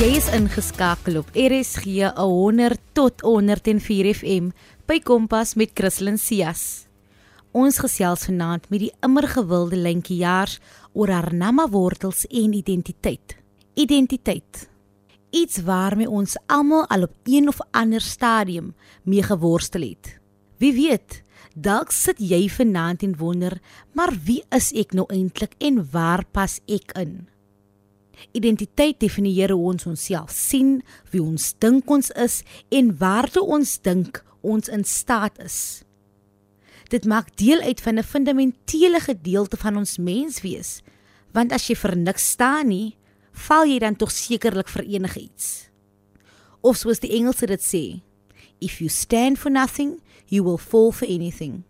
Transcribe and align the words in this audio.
Jy 0.00 0.14
is 0.16 0.30
ingeskakel 0.32 1.18
op 1.20 1.26
RSG 1.36 2.06
100 2.16 2.78
tot 2.96 3.20
104 3.20 4.06
FM 4.14 4.46
by 4.88 4.96
Kompas 5.04 5.50
met 5.60 5.74
Christlyn 5.76 6.16
Cias. 6.16 6.86
Ons 7.52 7.76
gesels 7.84 8.22
vanaand 8.24 8.64
met 8.72 8.80
die 8.80 8.88
immer 9.04 9.26
gewilde 9.28 9.76
lentjie 9.76 10.22
jaars 10.22 10.54
oor 10.96 11.12
haar 11.12 11.28
namma 11.36 11.66
wortels 11.68 12.22
en 12.30 12.54
identiteit. 12.56 13.34
Identiteit. 13.76 14.62
Iets 15.36 15.60
waarmee 15.68 16.08
ons 16.08 16.38
almal 16.48 16.86
al 16.88 17.04
op 17.04 17.28
een 17.28 17.50
of 17.52 17.60
ander 17.76 18.00
stadium 18.00 18.70
mee 19.04 19.20
geworstel 19.20 19.84
het. 19.84 20.14
Wie 20.64 20.72
weet, 20.78 21.18
dalk 21.52 21.92
sit 21.92 22.24
jy 22.24 22.46
vanaand 22.48 23.04
en 23.04 23.18
wonder, 23.20 23.58
maar 23.92 24.16
wie 24.24 24.40
is 24.48 24.72
ek 24.72 24.96
nou 24.96 25.04
eintlik 25.12 25.58
en 25.60 25.84
waar 25.92 26.24
pas 26.24 26.56
ek 26.64 26.96
in? 26.96 27.29
Identiteit 28.32 29.00
definieer 29.00 29.52
hoe 29.54 29.70
ons 29.72 29.86
onsself 29.86 30.30
sien, 30.34 30.80
wie 31.10 31.22
ons 31.22 31.54
dink 31.58 31.90
ons 31.90 32.10
is 32.10 32.42
en 32.68 32.92
waartoe 32.98 33.44
ons 33.44 33.78
dink 33.80 34.22
ons 34.40 34.68
in 34.68 34.84
staat 34.84 35.38
is. 35.44 35.82
Dit 36.90 37.06
maak 37.06 37.30
deel 37.38 37.60
uit 37.60 37.80
van 37.80 37.98
'n 37.98 38.02
fundamentele 38.02 39.00
gedeelte 39.00 39.56
van 39.56 39.76
ons 39.76 39.98
menswees, 39.98 40.82
want 41.32 41.52
as 41.52 41.68
jy 41.68 41.76
vir 41.76 41.96
niks 41.96 42.30
staan 42.30 42.68
nie, 42.68 42.96
val 43.32 43.64
jy 43.64 43.78
dan 43.78 43.96
tog 43.96 44.10
sekerlik 44.10 44.68
vir 44.68 44.84
enigiets. 44.84 45.70
Of 46.60 46.76
soos 46.76 46.98
die 46.98 47.12
Engelse 47.16 47.46
dit 47.46 47.62
sê, 47.62 48.02
if 48.60 48.80
you 48.80 48.88
stand 48.88 49.38
for 49.38 49.50
nothing, 49.50 50.00
you 50.28 50.42
will 50.42 50.58
fall 50.58 50.92
for 50.92 51.06
anything. 51.06 51.64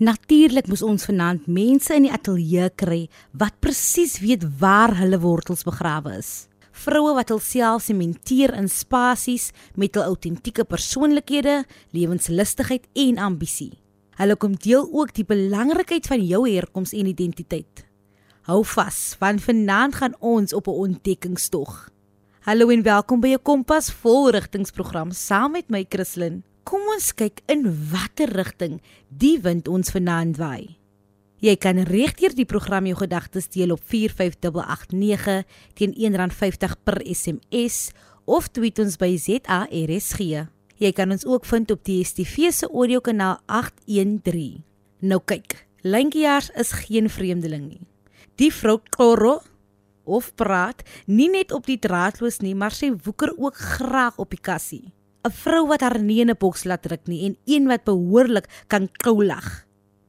Natuurlik 0.00 0.64
moes 0.64 0.80
ons 0.80 1.02
vanaand 1.04 1.44
mense 1.44 1.92
in 1.92 2.06
die 2.06 2.12
ateljee 2.14 2.70
kry 2.80 3.02
wat 3.36 3.58
presies 3.60 4.14
weet 4.22 4.46
waar 4.62 4.94
hulle 4.96 5.18
wortels 5.20 5.66
begrawe 5.68 6.14
is. 6.16 6.30
Vroue 6.72 7.12
wat 7.18 7.28
hulself 7.28 7.84
sementeer 7.84 8.54
in 8.56 8.70
spasies 8.72 9.50
met 9.76 9.98
hul 9.98 10.14
autentieke 10.14 10.64
persoonlikhede, 10.64 11.58
lewenslustigheid 11.92 12.88
en 12.96 13.20
ambisie. 13.20 13.74
Hulle 14.16 14.40
kom 14.40 14.56
deel 14.56 14.88
ook 14.88 15.12
die 15.20 15.28
belangrikheid 15.28 16.08
van 16.08 16.24
jou 16.24 16.46
herkoms 16.48 16.96
en 16.96 17.12
identiteit. 17.12 17.84
Hou 18.48 18.62
vas, 18.72 19.18
want 19.20 19.44
vanaand 19.44 20.00
gaan 20.00 20.16
ons 20.20 20.56
op 20.56 20.68
'n 20.68 20.80
ontdekkingstog. 20.88 21.90
Hallo 22.48 22.70
en 22.70 22.82
welkom 22.82 23.20
by 23.20 23.36
'n 23.36 23.42
Kompas 23.42 23.92
volrigtingsprogram 23.92 25.12
saam 25.12 25.52
met 25.52 25.68
my 25.68 25.84
Christlyn. 25.88 26.42
Kom 26.64 26.84
ons 26.92 27.12
kyk 27.16 27.40
in 27.48 27.64
watter 27.90 28.30
rigting 28.36 28.80
die 29.08 29.38
wind 29.40 29.68
ons 29.68 29.92
vanaand 29.94 30.36
waai. 30.40 30.76
Jy 31.40 31.54
kan 31.56 31.78
regdeur 31.88 32.34
die 32.36 32.44
program 32.44 32.84
jou 32.84 32.98
gedagtes 33.00 33.48
deel 33.48 33.72
op 33.72 33.80
45889 33.88 35.46
teen 35.78 35.94
R1.50 35.96 36.74
per 36.84 37.00
SMS 37.08 37.94
of 38.28 38.50
tweet 38.52 38.78
ons 38.82 38.98
by 39.00 39.14
ZARSG. 39.16 40.44
Jy 40.80 40.92
kan 40.96 41.12
ons 41.12 41.24
ook 41.24 41.48
vind 41.48 41.72
op 41.72 41.80
die 41.84 42.02
DStv 42.04 42.52
se 42.52 42.68
audiokanaal 42.68 43.40
813. 43.48 44.60
Nou 45.00 45.20
kyk, 45.24 45.56
Lentjies 45.80 46.50
is 46.60 46.74
geen 46.84 47.08
vreemdeling 47.08 47.66
nie. 47.70 47.82
Die 48.36 48.52
vrou 48.52 48.78
Koro 48.92 49.38
of 50.04 50.34
praat 50.36 50.84
nie 51.06 51.30
net 51.32 51.52
op 51.56 51.64
die 51.68 51.78
draadloos 51.80 52.40
nie, 52.44 52.54
maar 52.54 52.76
sy 52.76 52.92
woeker 52.92 53.32
ook 53.36 53.56
graag 53.56 54.20
op 54.20 54.32
die 54.32 54.40
kassie. 54.40 54.90
'n 55.20 55.32
vrou 55.36 55.66
wat 55.68 55.82
haar 55.84 56.00
nie 56.00 56.20
in 56.20 56.30
'n 56.30 56.38
boks 56.38 56.64
laat 56.64 56.82
druk 56.82 57.04
nie 57.06 57.26
en 57.26 57.36
een 57.44 57.66
wat 57.68 57.84
behoorlik 57.84 58.46
kan 58.68 58.88
kou 59.04 59.24
lag. 59.24 59.66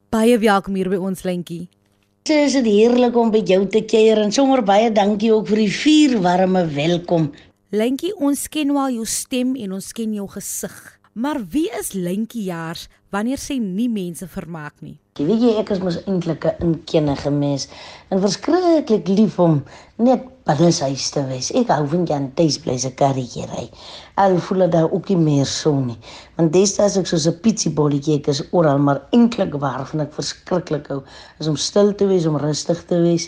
Baie 0.10 0.38
welkom 0.40 0.76
hier 0.76 0.90
by 0.90 0.96
ons 0.96 1.24
lentjie. 1.24 1.68
Dit 2.24 2.38
is 2.48 2.54
heerlik 2.54 3.16
om 3.16 3.32
by 3.32 3.42
jou 3.44 3.68
te 3.68 3.82
kuier 3.82 4.18
en 4.22 4.32
sommer 4.32 4.64
baie 4.64 4.92
dankie 4.92 5.34
ook 5.34 5.48
vir 5.48 5.58
die 5.58 5.72
vier 5.72 6.22
warme 6.22 6.66
welkom. 6.66 7.32
Lentjie, 7.72 8.16
ons 8.16 8.48
ken 8.48 8.74
wel 8.74 8.90
jou 8.92 9.06
stem 9.06 9.56
en 9.56 9.72
ons 9.72 9.92
ken 9.92 10.14
jou 10.14 10.28
gesig. 10.28 11.00
Maar 11.14 11.44
wie 11.50 11.70
is 11.80 11.92
Lentjie 11.94 12.44
Jaars 12.44 12.88
wanneer 13.10 13.38
sy 13.38 13.58
nie 13.58 13.90
mense 13.90 14.28
vermaak 14.28 14.80
nie? 14.80 15.01
Jy 15.20 15.26
weet 15.28 15.42
jy 15.44 15.50
ek 15.60 15.72
is 15.74 15.80
mos 15.84 15.96
eintlik 16.08 16.46
'n 16.48 16.62
inkennige 16.66 17.32
mens 17.36 17.66
en 18.16 18.22
verskriklik 18.24 19.10
lief 19.12 19.34
om 19.44 19.58
net 20.00 20.22
binne 20.48 20.70
huis 20.72 21.08
te 21.12 21.24
wees. 21.28 21.50
Ek 21.62 21.74
hou 21.76 21.84
van 21.94 22.06
Jan 22.08 22.30
Tuis 22.38 22.58
bly 22.64 22.78
se 22.80 22.92
karriere. 23.02 23.66
Al 24.16 24.38
voel 24.46 24.70
dit 24.72 24.94
ook 24.96 25.10
nie 25.12 25.18
meer 25.18 25.46
so 25.46 25.74
nie. 25.76 25.98
Want 26.38 26.54
destyds 26.54 26.96
ek 27.02 27.12
soos 27.12 27.28
'n 27.28 27.42
pizziebolletjie 27.44 28.16
ek 28.22 28.30
is 28.30 28.42
oral 28.52 28.80
maar 28.80 29.02
eintlik 29.12 29.60
waar 29.60 29.86
van 29.92 30.08
ek 30.08 30.14
verskriklik 30.14 30.88
hou 30.88 31.02
is 31.40 31.48
om 31.48 31.58
stil 31.58 31.92
te 31.94 32.08
wees, 32.08 32.26
om 32.26 32.38
rustig 32.38 32.86
te 32.86 33.02
wees. 33.02 33.28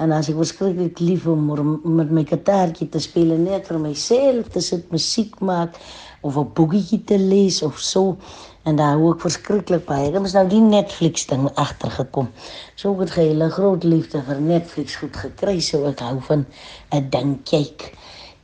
En 0.00 0.10
as 0.10 0.28
ek 0.28 0.36
verskriklik 0.36 0.98
lief 0.98 1.26
om 1.28 1.46
met 1.84 2.10
my 2.10 2.24
gitaartjie 2.24 2.88
te 2.88 2.98
speel 2.98 3.38
net 3.38 3.68
vir 3.68 3.78
myself, 3.78 4.48
te 4.48 4.60
sit 4.60 4.90
musiek 4.90 5.38
maak 5.40 5.78
of 6.20 6.36
'n 6.36 6.52
boekie 6.54 7.04
te 7.04 7.18
lees 7.18 7.62
of 7.62 7.78
so 7.78 8.16
en 8.62 8.76
daar 8.76 8.96
hou 8.96 9.12
ek 9.14 9.20
verskriklik 9.24 9.86
baie. 9.88 10.08
Ek 10.08 10.14
het 10.14 10.32
nou 10.36 10.48
die 10.48 10.60
Netflix 10.60 11.26
ding 11.26 11.48
agtergekom. 11.54 12.28
So 12.74 12.92
ek 12.94 13.06
het 13.06 13.14
gehulle 13.16 13.50
groot 13.50 13.84
liefde 13.84 14.22
vir 14.26 14.40
Netflix 14.40 14.96
goed 15.00 15.16
gekry, 15.16 15.60
so 15.60 15.86
ek 15.88 16.00
hou 16.04 16.20
van 16.28 16.46
'n 16.92 17.10
ding 17.10 17.38
kyk. 17.44 17.92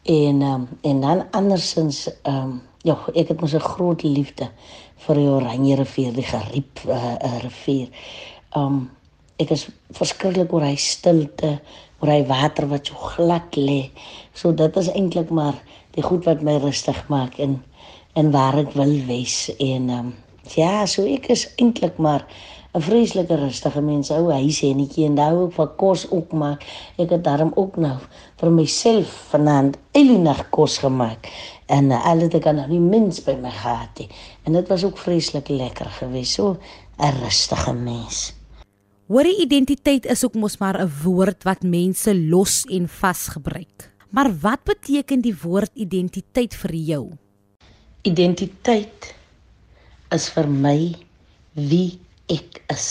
En 0.04 0.42
um, 0.42 0.68
en 0.82 1.00
dan 1.00 1.24
andersins 1.30 2.08
ehm 2.22 2.36
um, 2.36 2.62
ja, 2.82 2.96
ek 3.14 3.28
het 3.28 3.40
mos 3.40 3.54
'n 3.54 3.60
groot 3.60 4.02
liefde 4.02 4.48
vir 4.96 5.14
die 5.14 5.28
Oranje 5.28 5.76
rivier, 5.76 6.12
die 6.12 6.22
geriep 6.22 6.80
uh, 6.88 7.14
uh, 7.14 7.38
rivier. 7.42 7.88
Ehm 8.50 8.64
um, 8.64 8.90
ek 9.36 9.50
is 9.50 9.68
verskriklik 9.92 10.52
oor 10.52 10.64
hy 10.64 10.76
stilte, 10.80 11.58
oor 12.00 12.10
hy 12.10 12.22
water 12.28 12.68
wat 12.70 12.86
so 12.86 12.94
glad 12.94 13.56
lê. 13.56 13.90
So 14.32 14.52
dit 14.52 14.76
is 14.76 14.88
eintlik 14.88 15.30
maar 15.30 15.54
die 15.96 16.04
goed 16.04 16.28
wat 16.28 16.44
my 16.44 16.58
rustig 16.62 17.08
maak 17.08 17.40
en 17.42 17.62
en 18.16 18.30
waar 18.32 18.56
ek 18.56 18.72
wil 18.72 18.94
wees 19.08 19.50
en 19.60 19.90
um, 19.92 20.14
ja, 20.54 20.86
so 20.86 21.04
ek 21.04 21.28
is 21.34 21.48
eintlik 21.60 21.98
maar 21.98 22.24
'n 22.76 22.84
vreeslike 22.84 23.34
rustige 23.34 23.80
mens. 23.80 24.10
Ou 24.10 24.30
huis 24.32 24.60
en 24.62 24.76
netjie 24.76 25.06
en 25.08 25.14
daai 25.16 25.32
ook 25.32 25.54
vir 25.56 25.68
kos 25.80 26.04
ook 26.12 26.32
maak. 26.36 26.64
Ek 27.00 27.10
het 27.10 27.24
daarom 27.24 27.52
ook 27.56 27.76
nou 27.80 27.96
vir 28.36 28.50
myself 28.52 29.08
vanaand 29.32 29.78
Elinor 29.96 30.44
kos 30.50 30.78
gemaak 30.78 31.30
en 31.66 31.90
uh, 31.90 32.04
alles 32.06 32.32
het 32.32 32.42
kan 32.44 32.60
nie 32.68 32.80
mens 32.80 33.22
by 33.24 33.34
my 33.40 33.50
gehad 33.50 33.98
nie. 33.98 34.08
En 34.44 34.52
dit 34.52 34.68
was 34.68 34.84
ook 34.84 34.98
vreeslik 34.98 35.48
lekker 35.48 35.88
geweest. 36.00 36.32
So 36.32 36.58
'n 36.98 37.12
rustige 37.22 37.72
mens. 37.72 38.34
Word 39.06 39.38
identiteit 39.38 40.06
is 40.06 40.24
ook 40.24 40.34
mos 40.34 40.58
maar 40.58 40.80
'n 40.80 40.92
woord 41.04 41.42
wat 41.42 41.62
mense 41.62 42.14
los 42.14 42.64
en 42.64 42.88
vas 42.88 43.28
gebruik. 43.28 43.95
Maar 44.16 44.30
wat 44.40 44.62
beteken 44.64 45.20
die 45.20 45.34
woord 45.36 45.74
identiteit 45.74 46.54
vir 46.56 46.72
jou? 46.74 47.02
Identiteit 48.08 49.10
is 50.16 50.28
vir 50.32 50.46
my 50.48 50.78
wie 51.52 51.98
ek 52.32 52.62
is. 52.72 52.86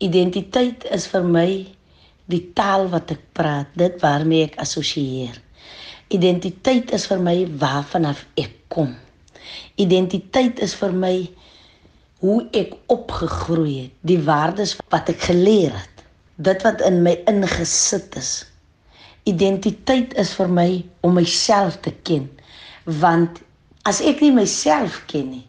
Identiteit 0.00 0.86
is 0.96 1.04
vir 1.12 1.28
my 1.28 1.48
die 2.32 2.40
taal 2.56 2.88
wat 2.94 3.12
ek 3.12 3.20
praat, 3.36 3.68
dit 3.76 4.00
waarmee 4.00 4.46
ek 4.46 4.56
assosieer. 4.64 5.36
Identiteit 6.08 6.94
is 6.96 7.04
vir 7.10 7.20
my 7.20 7.36
waarvan 7.60 8.08
af 8.14 8.24
ek 8.40 8.56
kom. 8.72 8.96
Identiteit 9.76 10.64
is 10.64 10.72
vir 10.80 10.96
my 11.04 11.12
hoe 12.24 12.38
ek 12.56 12.72
opgegroei 12.96 13.76
het, 13.82 13.94
die 14.00 14.22
waardes 14.24 14.72
wat 14.88 15.12
ek 15.12 15.28
geleer 15.28 15.76
het, 15.76 16.04
dit 16.40 16.64
wat 16.64 16.80
in 16.88 17.02
my 17.04 17.18
ingesit 17.28 18.16
is. 18.16 18.32
Identiteit 19.24 20.12
is 20.20 20.34
vir 20.36 20.50
my 20.52 20.68
om 21.00 21.14
myself 21.16 21.78
te 21.80 21.94
ken, 22.04 22.26
want 23.00 23.38
as 23.88 24.02
ek 24.04 24.20
nie 24.20 24.34
myself 24.36 24.98
ken 25.08 25.30
nie, 25.30 25.46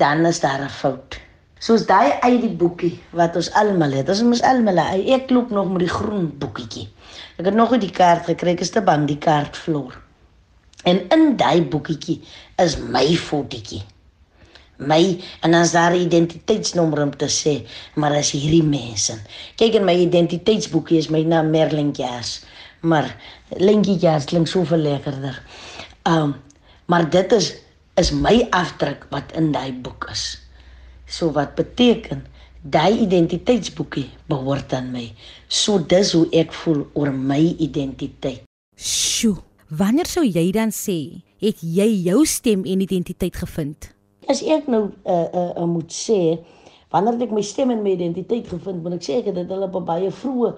dan 0.00 0.26
is 0.26 0.40
daar 0.42 0.64
'n 0.64 0.68
fout. 0.80 1.20
Soos 1.62 1.86
daai 1.86 2.18
uit 2.20 2.40
die 2.42 2.56
boekie 2.62 2.98
wat 3.16 3.36
ons 3.36 3.52
almal 3.52 3.92
het. 3.92 4.08
Ons 4.08 4.22
moet 4.22 4.42
almal 4.42 4.78
ek 5.16 5.30
loop 5.30 5.50
nog 5.50 5.70
met 5.72 5.86
die 5.86 5.94
groen 5.94 6.26
boekietjie. 6.38 6.88
Ek 7.38 7.46
het 7.46 7.54
nog 7.54 7.72
'n 7.72 7.80
die 7.80 7.90
kaart 7.90 8.24
gekry, 8.24 8.50
ek 8.50 8.60
is 8.60 8.70
te 8.70 8.82
bang 8.82 9.06
die 9.06 9.18
kaart 9.18 9.56
vloer. 9.56 9.94
En 10.84 11.08
in 11.08 11.36
daai 11.36 11.62
boekietjie 11.62 12.20
is 12.58 12.76
my 12.78 13.06
fotootjie. 13.16 13.82
My 14.76 15.22
en 15.40 15.54
as 15.54 15.72
daar 15.72 15.96
identiteitsnommer 15.96 17.02
om 17.02 17.16
te 17.16 17.28
sê, 17.32 17.66
maar 17.94 18.12
as 18.12 18.30
hierdie 18.30 18.62
mense. 18.62 19.16
Kyk 19.56 19.74
in 19.74 19.84
my 19.84 19.94
identiteitsboekie 19.94 20.98
is 20.98 21.08
my 21.08 21.22
naam 21.22 21.50
Merlin 21.50 21.92
Jas, 21.96 22.44
maar 22.86 23.10
Lentjie 23.58 23.98
Jas 23.98 24.24
klink 24.30 24.48
soveel 24.48 24.84
lekkerder. 24.86 25.42
Um 26.06 26.36
Maar 26.86 27.10
dit 27.10 27.32
is 27.32 27.54
is 27.96 28.10
my 28.12 28.46
afdruk 28.50 29.06
wat 29.10 29.32
in 29.34 29.52
daai 29.52 29.72
boek 29.72 30.04
is. 30.12 30.36
So 31.08 31.32
wat 31.32 31.54
beteken 31.56 32.26
daai 32.62 32.98
identiteitsboekie 33.00 34.10
behoort 34.28 34.72
aan 34.76 34.90
my. 34.92 35.06
So 35.48 35.80
dis 35.80 36.12
hoe 36.12 36.26
ek 36.36 36.52
voel 36.52 36.84
oor 36.92 37.10
my 37.14 37.40
identiteit. 37.58 38.44
Sjoe, 38.76 39.38
wanneer 39.72 40.06
sou 40.10 40.26
jy 40.26 40.50
dan 40.52 40.74
sê 40.76 40.98
het 41.40 41.62
jy 41.64 41.88
jou 42.10 42.20
stem 42.28 42.66
en 42.68 42.84
identiteit 42.84 43.38
gevind? 43.40 43.88
As 44.28 44.44
ek 44.44 44.68
nou 44.68 44.90
uh, 44.92 45.16
uh, 45.16 45.50
uh, 45.56 45.66
moet 45.70 45.90
sê 45.90 46.20
wanneer 46.92 47.26
ek 47.26 47.32
my 47.34 47.42
stem 47.42 47.72
en 47.72 47.82
my 47.82 47.96
identiteit 47.96 48.46
gevind, 48.52 48.84
moet 48.84 49.00
ek 49.00 49.08
sê 49.08 49.18
ek 49.22 49.32
het 49.32 49.40
dit 49.40 49.56
al 49.56 49.66
op 49.70 49.80
'n 49.80 49.88
baie 49.88 50.12
vroeë 50.12 50.52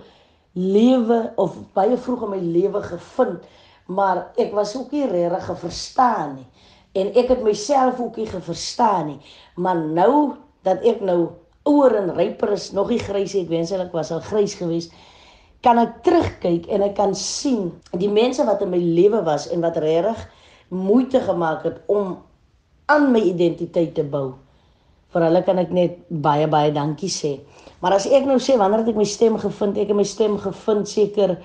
lewe 0.52 1.32
of 1.36 1.56
baie 1.76 1.96
vroeg 1.96 2.24
in 2.26 2.32
my 2.34 2.40
lewe 2.42 2.82
gevind, 2.82 3.44
maar 3.86 4.28
ek 4.36 4.52
was 4.56 4.76
ook 4.76 4.92
nie 4.92 5.06
regtig 5.08 5.58
verstaan 5.60 6.38
nie. 6.38 6.48
En 6.98 7.12
ek 7.20 7.28
het 7.34 7.42
myself 7.44 8.00
ook 8.00 8.16
nie 8.16 8.26
geverstaan 8.28 9.06
nie. 9.12 9.20
Maar 9.56 9.76
nou 9.76 10.14
dat 10.66 10.82
ek 10.84 11.00
nou 11.04 11.28
ouer 11.68 11.94
en 12.00 12.14
ryper 12.16 12.52
is, 12.56 12.72
nog 12.72 12.90
nie 12.92 13.00
grys 13.00 13.36
ek 13.38 13.48
wens 13.52 13.72
ek 13.72 13.92
was 13.92 14.10
al 14.12 14.24
grys 14.24 14.56
geweest 14.58 14.92
kan 15.64 15.78
ek 15.82 16.02
terugkyk 16.06 16.68
en 16.70 16.84
ek 16.86 16.94
kan 16.98 17.14
sien 17.18 17.70
die 17.98 18.10
mense 18.10 18.44
wat 18.46 18.62
in 18.62 18.70
my 18.72 18.78
lewe 18.78 19.22
was 19.26 19.48
en 19.50 19.64
wat 19.64 19.78
regtig 19.82 20.20
moeite 20.70 21.20
gemaak 21.24 21.64
het 21.66 21.80
om 21.90 22.18
aan 22.88 23.10
my 23.12 23.20
identiteit 23.24 23.94
te 23.96 24.04
bou. 24.04 24.36
Vir 25.12 25.24
hulle 25.24 25.42
kan 25.44 25.58
ek 25.60 25.72
net 25.74 25.98
baie 26.08 26.46
baie 26.48 26.70
dankie 26.72 27.10
sê. 27.12 27.38
Maar 27.82 27.98
as 27.98 28.08
ek 28.10 28.26
nou 28.26 28.38
sê 28.42 28.56
wanneer 28.58 28.82
het 28.82 28.92
ek 28.92 29.00
my 29.00 29.06
stem 29.06 29.38
gevind? 29.38 29.78
Ek 29.78 29.92
het 29.92 29.98
my 29.98 30.06
stem 30.06 30.36
gevind 30.42 30.90
seker 30.90 31.36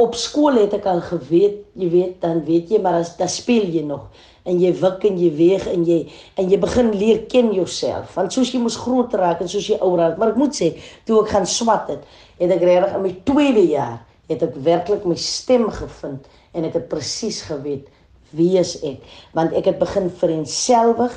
op 0.00 0.14
skool 0.16 0.56
het 0.56 0.72
ek 0.78 0.86
al 0.88 1.02
geweet, 1.04 1.58
jy 1.76 1.88
weet, 1.92 2.14
dan 2.22 2.40
weet 2.46 2.70
jy 2.72 2.78
maar 2.80 3.02
as 3.02 3.12
dan 3.18 3.28
speel 3.28 3.66
jy 3.68 3.82
nog 3.84 4.06
en 4.48 4.56
jy 4.56 4.70
wik 4.80 5.02
en 5.04 5.18
jy 5.20 5.28
weeg 5.36 5.66
en 5.68 5.82
jy 5.84 5.98
en 6.40 6.48
jy 6.48 6.58
begin 6.62 6.88
leer 6.96 7.26
ken 7.28 7.50
jouself. 7.52 8.14
Want 8.16 8.32
soos 8.32 8.54
jy 8.54 8.62
mos 8.62 8.78
groot 8.80 9.12
raak 9.20 9.42
en 9.44 9.50
soos 9.52 9.68
jy 9.68 9.76
ouer 9.84 10.00
raak, 10.00 10.16
maar 10.16 10.32
ek 10.32 10.40
moet 10.40 10.56
sê, 10.56 10.70
toe 11.04 11.20
ek 11.20 11.34
gaan 11.34 11.44
swat 11.46 11.92
het, 11.92 12.06
het 12.40 12.54
ek 12.56 12.64
regtig 12.64 12.96
in 12.96 13.04
my 13.04 13.12
tweede 13.28 13.66
jaar 13.68 13.98
het 14.30 14.44
ek 14.46 14.56
werklik 14.64 15.06
my 15.08 15.16
stem 15.18 15.66
gevind 15.74 16.28
en 16.54 16.66
ek 16.68 16.78
het 16.78 16.88
presies 16.90 17.42
geweet 17.48 17.88
wie 18.36 18.54
is 18.60 18.76
ek 18.86 19.02
want 19.36 19.54
ek 19.58 19.72
het 19.72 19.80
begin 19.80 20.08
vereenselwig 20.20 21.16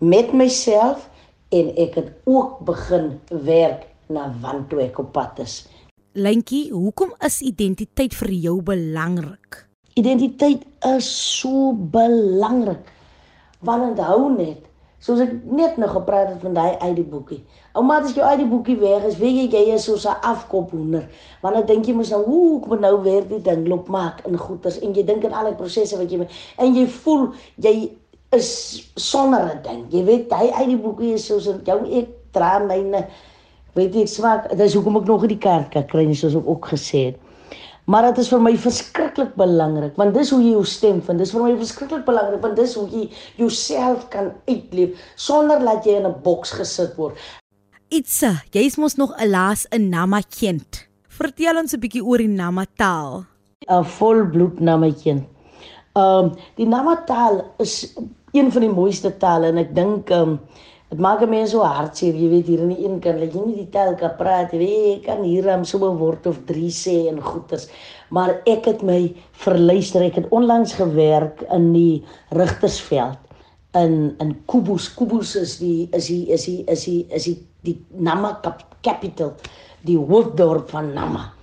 met 0.00 0.32
myself 0.36 1.06
en 1.48 1.72
ek 1.76 1.94
het 1.94 2.12
ook 2.28 2.60
begin 2.68 3.18
werk 3.28 3.86
na 4.08 4.28
wantoe 4.40 4.82
ek 4.88 4.98
op 5.00 5.12
pad 5.12 5.40
is. 5.44 5.62
Lentjie, 6.18 6.68
hoekom 6.72 7.12
is 7.24 7.40
identiteit 7.44 8.14
vir 8.16 8.32
jou 8.32 8.56
belangrik? 8.64 9.64
Identiteit 9.98 10.64
is 10.96 11.08
so 11.38 11.72
belangrik. 11.72 12.88
Want 13.60 13.90
onthou 13.90 14.30
net, 14.32 14.64
soos 15.02 15.20
ek 15.22 15.32
net 15.46 15.78
nou 15.78 15.88
gepraat 15.90 16.32
het 16.32 16.42
van 16.42 16.56
daai 16.56 16.78
ID 16.88 17.04
boekie. 17.10 17.40
Ouma, 17.78 18.00
as 18.02 18.16
jou 18.16 18.26
ID 18.26 18.48
boekie 18.50 18.78
weg 18.80 19.06
is, 19.06 19.18
weet 19.20 19.38
jy 19.38 19.46
jy 19.52 19.76
is 19.76 19.86
soos 19.86 20.06
'n 20.06 20.18
afkophoender. 20.22 21.08
Want 21.42 21.54
dan 21.54 21.66
dink 21.66 21.86
jy 21.86 21.94
mos 21.94 22.10
nou, 22.10 22.24
hoe 22.24 22.60
kom 22.60 22.80
nou 22.80 23.02
weer 23.02 23.28
die 23.28 23.42
ding 23.42 23.68
loop 23.68 23.88
maak 23.88 24.26
in 24.26 24.38
goeters 24.38 24.80
en 24.80 24.94
jy 24.94 25.04
dink 25.04 25.24
aan 25.24 25.32
al 25.32 25.50
die 25.52 25.60
prosesse 25.60 25.96
wat 25.96 26.10
jy 26.10 26.26
en 26.56 26.74
jy 26.74 26.86
voel 26.86 27.34
jy 27.56 27.90
is 28.36 28.90
sonder 28.96 29.40
'n 29.54 29.62
ding. 29.62 29.86
Jy 29.90 30.04
weet, 30.04 30.32
hy 30.32 30.50
ID 30.62 30.82
boekie 30.82 31.14
is 31.14 31.26
soos 31.26 31.48
jou 31.64 31.80
ek 32.00 32.08
dra 32.32 32.58
myne 32.58 33.06
weet 33.74 33.94
jy 33.94 34.06
swak. 34.06 34.50
Dis 34.56 34.74
hoekom 34.74 34.96
ek 34.96 35.06
nog 35.06 35.22
in 35.22 35.28
die 35.28 35.38
kerk 35.38 35.72
kan 35.72 35.86
kry, 35.86 36.12
soos 36.14 36.34
ek 36.34 36.46
ook 36.46 36.68
gesê 36.68 37.04
het. 37.06 37.16
Maar 37.88 38.10
dit 38.10 38.18
is 38.18 38.28
vir 38.28 38.40
my 38.44 38.52
verskriklik 38.60 39.30
belangrik 39.40 39.96
want 39.96 40.12
dis 40.14 40.30
hoe 40.30 40.42
jy 40.42 40.50
jou 40.52 40.64
stem 40.64 41.00
vind. 41.00 41.18
Dis 41.18 41.32
vir 41.32 41.46
my 41.46 41.54
verskriklik 41.56 42.04
belangrik 42.04 42.42
want 42.44 42.56
dis 42.56 42.74
hoe 42.76 42.88
jy 42.92 43.06
jouself 43.40 44.08
kan 44.12 44.34
uitleef 44.48 44.98
sonder 45.16 45.58
dat 45.64 45.86
jy 45.86 45.96
in 45.96 46.06
'n 46.06 46.20
boks 46.22 46.52
gesit 46.52 46.96
word. 46.96 47.16
Itsa, 47.88 48.42
jy's 48.52 48.76
mos 48.76 48.96
nog 48.96 49.14
'n 49.16 49.30
laas 49.30 49.64
in 49.72 49.88
Nama 49.88 50.20
kind. 50.20 50.88
Vertel 51.08 51.56
ons 51.56 51.72
'n 51.72 51.80
bietjie 51.80 52.04
oor 52.04 52.18
die 52.18 52.28
Nama 52.28 52.66
taal. 52.76 53.24
'n 53.66 53.84
Volbloed 53.84 54.60
Nama 54.60 54.92
kind. 54.92 55.24
Ehm 55.96 56.24
um, 56.24 56.36
die 56.56 56.66
Nama 56.66 56.96
taal 57.06 57.54
is 57.58 57.94
een 58.32 58.52
van 58.52 58.62
die 58.66 58.72
mooiste 58.72 59.16
tale 59.18 59.52
en 59.52 59.58
ek 59.58 59.74
dink 59.74 60.10
ehm 60.10 60.36
um, 60.36 60.40
Dit 60.88 61.02
maak 61.04 61.20
mense 61.28 61.52
so 61.52 61.66
hartseer, 61.68 62.16
jy 62.16 62.28
weet 62.32 62.46
hier 62.48 62.60
in 62.64 62.70
die 62.72 62.84
een 62.86 62.94
kant, 63.04 63.18
dat 63.20 63.34
jy 63.36 63.42
nie 63.44 63.58
die 63.58 63.72
taal 63.74 63.92
kan 64.00 64.14
praat 64.16 64.54
nie. 64.56 64.94
Ek 64.94 65.02
kan 65.04 65.20
hier 65.20 65.44
aan 65.52 65.66
so 65.68 65.76
'n 65.84 65.98
woord 66.00 66.26
of 66.26 66.38
drie 66.48 66.70
sê 66.72 67.10
en 67.10 67.20
goeters. 67.20 67.68
Maar 68.08 68.40
ek 68.46 68.64
het 68.64 68.82
my 68.82 69.12
verluister. 69.44 70.00
Ek 70.00 70.14
het 70.14 70.32
onlangs 70.32 70.72
gewerk 70.72 71.44
in 71.52 71.72
die 71.74 72.04
Rigtersveld 72.30 73.18
in 73.74 74.16
in 74.18 74.32
Kubus. 74.46 74.88
Kubus 74.94 75.36
is 75.36 75.58
die 75.58 75.88
is 75.92 76.06
die 76.06 76.32
is 76.32 76.44
die 76.44 76.64
is 76.64 76.84
die 76.84 77.06
is 77.10 77.24
die, 77.24 77.38
die 77.60 77.84
Nama 77.92 78.40
capital, 78.80 79.34
die 79.84 79.98
hoofdorp 79.98 80.70
van 80.70 80.94
Nama. 80.94 81.37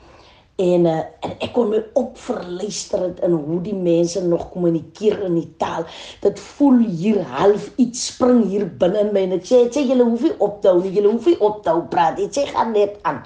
En, 0.56 0.86
uh, 0.88 1.00
en 1.20 1.34
ek 1.44 1.52
kon 1.52 1.68
my 1.68 1.82
opverluister 2.00 3.02
het 3.04 3.18
in 3.28 3.34
hoe 3.36 3.58
die 3.66 3.76
mense 3.76 4.22
nog 4.24 4.46
kommunikeer 4.54 5.26
in 5.28 5.36
die 5.36 5.50
taal. 5.60 5.84
Dit 6.24 6.40
voel 6.40 6.78
hier 6.86 7.20
half 7.28 7.68
iets 7.82 8.06
spring 8.14 8.46
hier 8.48 8.64
binne 8.80 9.02
in 9.04 9.12
my 9.12 9.26
en 9.28 9.36
ek 9.36 9.50
sê, 9.50 9.66
ek 9.68 9.76
sê 9.76 9.84
julle 9.84 10.08
hoef 10.08 10.24
nie 10.24 10.36
op 10.40 10.62
te 10.64 10.72
hou 10.72 10.80
nie, 10.80 10.94
julle 10.96 11.12
hoef 11.12 11.28
nie 11.28 11.36
op 11.44 11.60
te 11.66 11.74
hou 11.74 11.84
praat. 11.92 12.22
Ek 12.24 12.32
sê 12.38 12.46
gaan 12.54 12.72
net 12.76 12.96
aan. 13.04 13.20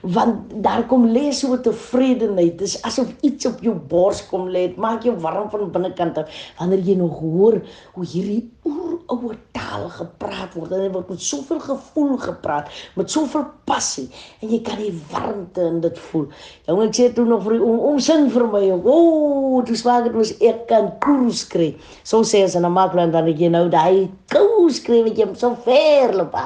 Want 0.00 0.54
daar 0.64 0.86
kom 0.88 1.04
lê 1.12 1.26
so 1.36 1.58
tevredenheid. 1.60 2.56
Dis 2.62 2.78
asof 2.88 3.12
iets 3.28 3.50
op 3.50 3.60
jou 3.64 3.76
bors 3.76 4.22
kom 4.30 4.48
lê. 4.48 4.70
Dit 4.70 4.80
maak 4.80 5.04
jou 5.04 5.18
warm 5.20 5.50
van 5.52 5.68
binnekant 5.74 6.22
af 6.22 6.40
wanneer 6.56 6.80
jy 6.86 6.96
nog 6.96 7.20
hoor 7.20 7.60
hoe 7.98 8.06
hierdie 8.08 8.46
oeroue 8.64 9.36
taal 9.56 9.88
gepraat 9.92 10.56
word 10.56 10.72
en 10.76 10.86
dit 10.86 10.94
word 10.94 11.12
met 11.12 11.22
soveel 11.24 11.60
gevoel 11.64 12.16
gepraat, 12.20 12.72
met 12.96 13.12
soveel 13.12 13.46
passie 13.68 14.08
en 14.40 14.52
jy 14.52 14.60
kan 14.64 14.80
die 14.80 14.92
warmte 15.12 15.64
in 15.68 15.80
dit 15.84 16.00
voel. 16.08 16.28
Jong 16.70 16.84
ek 16.84 16.92
sê 16.94 17.08
toe 17.10 17.24
nog 17.26 17.40
vir 17.42 17.56
om 17.66 17.78
om 17.90 17.96
sing 17.98 18.28
vir 18.30 18.44
my. 18.46 18.62
O, 18.76 18.92
oh, 18.94 19.62
dis 19.66 19.82
waar 19.82 20.04
dit 20.06 20.14
was 20.14 20.30
ek 20.38 20.68
kan 20.70 20.92
koers 21.02 21.42
kry. 21.50 21.72
So 22.06 22.22
sê 22.22 22.44
as 22.46 22.54
'n 22.54 22.70
maakland 22.70 23.12
dan 23.12 23.26
ek 23.26 23.42
nou 23.50 23.66
daai 23.68 24.06
koers 24.30 24.78
kry 24.86 25.02
wat 25.02 25.18
jy 25.18 25.26
so 25.34 25.56
ver 25.66 26.14
loop. 26.14 26.36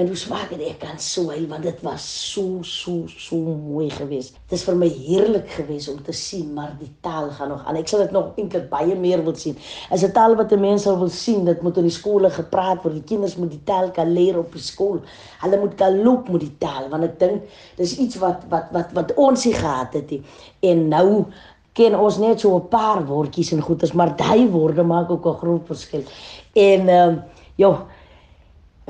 En 0.00 0.06
hoe 0.08 0.16
smaak 0.16 0.48
dit 0.48 0.62
ek 0.64 0.78
kan 0.80 1.00
so 1.02 1.28
hy 1.28 1.42
want 1.50 1.66
dit 1.66 1.80
was 1.84 2.04
so 2.32 2.62
so 2.64 3.02
so 3.20 3.36
mooi 3.36 3.90
geweest. 3.92 4.38
Dit 4.48 4.54
is 4.56 4.62
vir 4.64 4.78
my 4.80 4.86
heerlik 4.88 5.50
geweest 5.52 5.90
om 5.92 5.98
te 6.06 6.14
sien 6.16 6.54
maar 6.56 6.70
die 6.78 6.88
taal 7.04 7.28
gaan 7.36 7.52
nog 7.52 7.66
aan. 7.68 7.76
Ek 7.76 7.90
sal 7.90 8.00
dit 8.06 8.14
nog 8.16 8.30
eintlik 8.40 8.70
baie 8.70 8.96
meer 8.96 9.20
wil 9.26 9.36
sien. 9.36 9.58
As 9.92 10.06
'n 10.06 10.14
taal 10.16 10.38
wat 10.40 10.56
mense 10.56 10.96
wil 11.02 11.12
sien, 11.12 11.44
dit 11.44 11.60
moet 11.62 11.76
in 11.76 11.90
die 11.90 11.98
skole 11.98 12.30
gepraat 12.30 12.80
word. 12.82 12.96
Die 12.96 13.10
kinders 13.12 13.36
moet 13.36 13.50
die 13.50 13.64
taal 13.64 13.90
kan 13.90 14.08
leer 14.12 14.38
op 14.38 14.56
die 14.56 14.64
skool. 14.70 15.02
Hulle 15.42 15.60
moet 15.60 15.76
kan 15.76 16.02
loop 16.02 16.32
met 16.32 16.40
die 16.48 16.56
taal 16.58 16.88
want 16.88 17.04
ek 17.04 17.20
dink 17.20 17.42
dis 17.76 17.98
iets 17.98 18.16
wat 18.24 18.48
wat 18.48 18.72
wat 18.72 18.96
wat 18.96 19.14
ons 19.16 19.44
nie 19.44 19.54
gehad 19.54 19.92
het 19.92 20.10
nie. 20.10 20.22
En 20.62 20.88
nou 20.88 21.26
ken 21.76 21.94
ons 21.98 22.16
net 22.16 22.40
so 22.40 22.56
'n 22.56 22.68
paar 22.68 23.04
woordjies 23.04 23.52
en 23.52 23.60
goeders, 23.60 23.92
maar 23.92 24.16
daai 24.16 24.48
woorde 24.48 24.82
maak 24.82 25.10
ook 25.10 25.26
'n 25.26 25.40
groot 25.44 25.66
verskil. 25.66 26.04
En 26.54 26.88
ehm 26.88 27.10
uh, 27.10 27.22
ja, 27.56 27.86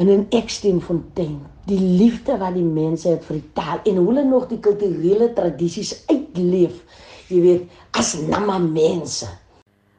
in 0.00 0.08
'n 0.08 0.26
Ekstemfontein. 0.30 1.40
Die 1.66 1.80
liefde 1.80 2.38
wat 2.38 2.54
die 2.54 2.64
mense 2.64 3.08
het 3.08 3.24
vir 3.24 3.36
die 3.36 3.50
taal 3.52 3.80
en 3.84 3.96
hoe 3.96 4.06
hulle 4.06 4.24
nog 4.24 4.48
die 4.48 4.60
kulturele 4.60 5.32
tradisies 5.32 6.02
uitleef. 6.06 6.80
Jy 7.28 7.40
weet, 7.40 7.62
as 7.90 8.16
namma 8.28 8.58
mense. 8.58 9.28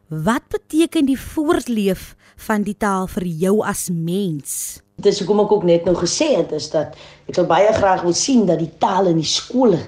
Wat 0.08 0.42
beteken 0.50 1.06
die 1.06 1.20
voortleef 1.20 2.16
van 2.36 2.64
die 2.64 2.78
taal 2.78 3.08
vir 3.08 3.26
jou 3.26 3.62
as 3.64 3.90
mens? 3.94 4.82
Dis 4.96 5.20
hoekom 5.20 5.40
ek 5.40 5.52
ook 5.52 5.64
net 5.64 5.86
nou 5.86 5.96
gesê 5.96 6.36
het 6.36 6.52
is 6.52 6.70
dat 6.70 6.98
ek 7.28 7.36
sou 7.36 7.46
baie 7.48 7.72
graag 7.74 8.02
wil 8.02 8.14
sien 8.14 8.46
dat 8.46 8.60
die 8.60 8.74
taal 8.78 9.06
in 9.06 9.22
die 9.22 9.32
skole 9.38 9.80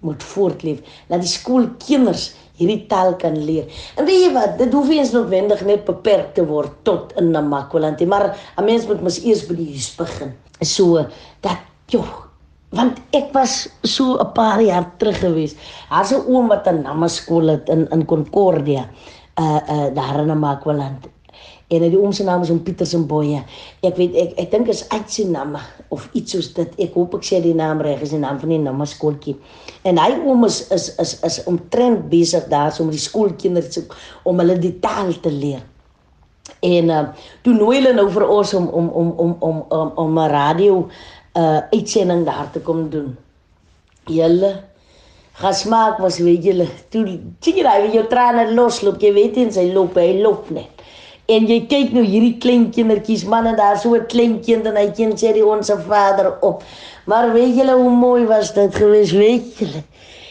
moet 0.00 0.22
voortleef. 0.22 0.78
Dat 1.08 1.20
die 1.20 1.32
skoolkinders 1.32 2.34
hierdie 2.60 2.86
taal 2.90 3.16
kan 3.20 3.36
leer. 3.44 3.68
En 3.96 4.06
weet 4.08 4.26
jy 4.26 4.32
wat, 4.34 4.58
dit 4.58 4.72
hoef 4.72 4.88
nie 4.88 4.98
eens 5.00 5.14
noodwendig 5.14 5.62
net 5.68 5.84
beperk 5.84 6.34
te 6.36 6.44
word 6.46 6.74
tot 6.86 7.12
in 7.20 7.30
Namakwaland 7.34 8.00
nie, 8.00 8.08
maar 8.08 8.36
'n 8.56 8.64
mens 8.64 8.86
moet 8.86 9.02
mos 9.02 9.22
eers 9.24 9.46
by 9.48 9.54
die 9.54 9.70
huis 9.72 9.94
begin. 9.96 10.32
So 10.60 11.06
dat 11.40 11.58
joh, 11.86 12.28
want 12.70 13.00
ek 13.12 13.32
was 13.32 13.68
so 13.82 14.18
'n 14.18 14.32
paar 14.32 14.60
jaar 14.62 14.86
terug 14.98 15.18
gewees. 15.20 15.54
Daar's 15.90 16.12
'n 16.12 16.24
oom 16.26 16.48
wat 16.48 16.66
'n 16.66 16.82
namaskool 16.82 17.48
het 17.48 17.68
in 17.68 17.88
in 17.90 18.04
Concordia, 18.04 18.88
uh 19.38 19.60
uh 19.68 19.94
daar 19.94 20.20
in 20.20 20.26
Namakwaland 20.26 21.08
en 21.72 21.84
die 21.86 21.98
oom 21.98 22.12
se 22.12 22.24
naam 22.26 22.44
is 22.44 22.50
om 22.52 22.60
Pieters 22.62 22.92
en 22.96 23.06
Boye. 23.08 23.40
Ek 23.86 23.96
weet 23.96 24.16
ek 24.20 24.32
ek 24.42 24.50
dink 24.52 24.70
is 24.72 24.82
uit 24.92 25.12
sy 25.14 25.24
naam 25.30 25.56
of 25.94 26.04
iets 26.18 26.36
soos 26.36 26.50
dit. 26.56 26.74
Ek 26.84 26.96
hoop 26.98 27.16
ek 27.18 27.26
sê 27.26 27.40
die 27.44 27.54
naam 27.56 27.80
reg 27.84 28.02
is 28.04 28.12
die 28.12 28.20
naam 28.20 28.40
van 28.42 28.52
die 28.52 28.60
naam 28.60 28.82
skooltjie. 28.88 29.36
En 29.88 30.00
hy 30.00 30.10
oom 30.20 30.44
is 30.48 30.62
is 30.74 30.90
is 31.02 31.16
is 31.28 31.40
omtrent 31.50 32.08
besig 32.12 32.48
daar 32.52 32.74
om 32.82 32.92
die 32.92 33.00
skoolkinders 33.00 33.80
om 34.28 34.42
hulle 34.42 34.58
die 34.60 34.74
taal 34.84 35.14
te 35.24 35.32
leer. 35.32 35.62
En 36.62 36.90
uh, 36.90 37.04
toe 37.42 37.54
nooi 37.54 37.78
hulle 37.78 37.94
nou 37.96 38.08
vir 38.12 38.26
ons 38.28 38.54
om 38.58 38.68
om 38.68 38.90
om 39.02 39.14
om 39.24 39.36
om 39.40 39.62
om, 39.68 39.94
om 40.04 40.18
'n 40.18 40.30
radio 40.30 40.76
uh 41.38 41.60
uitsending 41.72 42.26
daar 42.26 42.50
te 42.52 42.60
kom 42.60 42.90
doen. 42.90 43.16
Julle 44.06 44.52
gasmaak 45.40 45.98
was 45.98 46.18
weet 46.20 46.44
julle 46.44 46.66
toe 46.92 47.04
sien 47.40 47.56
jy 47.56 47.64
hy 47.64 47.92
jou 47.94 48.04
trane 48.10 48.50
losloop 48.52 49.00
jy 49.00 49.12
weet 49.16 49.38
en 49.40 49.52
sy 49.54 49.70
loop 49.72 49.96
hy 49.96 50.20
loop 50.20 50.50
net 50.52 50.81
En 51.30 51.44
jy 51.46 51.60
kyk 51.70 51.92
nou 51.94 52.02
hierdie 52.02 52.34
klein 52.42 52.64
kindertjies, 52.74 53.22
man 53.30 53.46
en 53.46 53.56
daar 53.56 53.78
so 53.78 53.94
'n 53.94 54.06
klein 54.10 54.40
kind 54.42 54.66
en 54.66 54.76
hy 54.76 54.90
ken 54.90 55.12
sê 55.12 55.32
die 55.32 55.46
onsse 55.46 55.76
Vader 55.86 56.38
op. 56.40 56.62
Maar 57.06 57.32
weet 57.32 57.56
julle 57.56 57.74
hoe 57.74 57.90
mooi 57.90 58.26
was 58.26 58.52
dit 58.54 58.74
gewees, 58.74 59.12
weet 59.12 59.58
julle? 59.58 59.82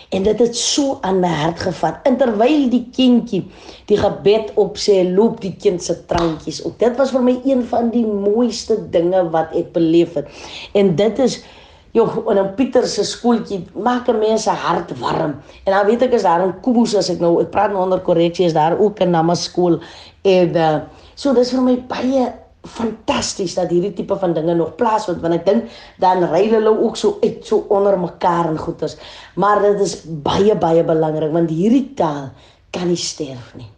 En 0.09 0.23
dit 0.23 0.39
het 0.39 0.57
so 0.57 0.97
aan 1.01 1.19
my 1.19 1.27
hart 1.27 1.59
gevat. 1.59 1.95
En 2.03 2.17
terwyl 2.17 2.69
die 2.69 2.87
kindjie 2.91 3.45
die 3.85 3.97
gebed 3.97 4.51
op 4.55 4.75
sê, 4.77 5.07
loop 5.07 5.41
die 5.41 5.55
kind 5.55 5.83
se 5.83 6.05
traantjies 6.05 6.61
op. 6.61 6.79
Dit 6.79 6.97
was 6.97 7.11
vir 7.11 7.21
my 7.21 7.39
een 7.45 7.63
van 7.63 7.89
die 7.89 8.05
mooiste 8.05 8.89
dinge 8.89 9.29
wat 9.29 9.55
ek 9.55 9.71
beleef 9.71 10.13
het. 10.13 10.27
En 10.73 10.95
dit 10.95 11.19
is 11.19 11.43
Jo, 11.91 12.05
en 12.29 12.35
dan 12.35 12.53
Pieter 12.55 12.85
se 12.87 13.03
skooltjie 13.03 13.65
maak 13.75 14.07
'n 14.07 14.19
mens 14.19 14.43
se 14.43 14.49
hart 14.49 14.97
warm. 14.99 15.33
En 15.65 15.73
dan 15.73 15.85
weet 15.85 16.01
ek 16.01 16.13
is 16.13 16.23
daar 16.23 16.43
in 16.43 16.53
Kubus 16.61 16.95
as 16.95 17.09
ek 17.09 17.19
nou 17.19 17.41
ek 17.41 17.51
praat 17.51 17.71
nou 17.71 17.83
onder 17.83 17.99
korreksie 17.99 18.45
is 18.45 18.53
daar 18.53 18.79
ook 18.79 19.01
'n 19.01 19.11
Nama 19.11 19.35
skool 19.35 19.79
en 20.21 20.55
uh, 20.55 20.79
so 21.15 21.33
dis 21.33 21.51
vir 21.51 21.61
my 21.65 21.75
baie 21.89 22.29
fantasties 22.61 23.55
dat 23.57 23.71
hierdie 23.73 23.93
tipe 23.97 24.15
van 24.21 24.35
dinge 24.37 24.53
nog 24.53 24.75
plaasvind 24.77 25.21
want 25.23 25.39
ek 25.39 25.45
dink 25.47 25.77
dan 26.01 26.27
ry 26.29 26.43
hulle 26.51 26.69
ook 26.69 26.97
so 26.99 27.17
uit 27.23 27.41
so 27.45 27.65
onder 27.73 27.97
mekaar 27.97 28.51
en 28.51 28.59
goeters. 28.61 28.97
Maar 29.35 29.61
dit 29.65 29.81
is 29.81 30.01
baie 30.05 30.55
baie 30.55 30.83
belangrik 30.85 31.33
want 31.33 31.49
hierdie 31.49 31.93
taal 31.97 32.29
kan 32.71 32.87
nie 32.87 32.99
sterf 32.99 33.55
nie. 33.57 33.69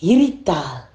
Hierdie 0.00 0.40
taal 0.44 0.86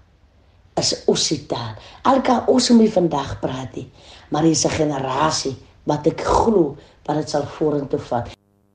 is 0.80 0.96
ons 1.06 1.28
taal. 1.48 1.76
Alka 2.04 2.44
moet 2.48 2.90
vandag 2.90 3.40
praat 3.40 3.76
nie, 3.76 3.90
maar 4.30 4.44
dis 4.44 4.66
'n 4.66 4.70
generasie 4.70 5.56
wat 5.86 6.08
ek 6.08 6.22
glo 6.22 6.76
wat 7.06 7.16
dit 7.16 7.30
sal 7.30 7.46
vorentoe 7.46 8.00
vat. 8.00 8.32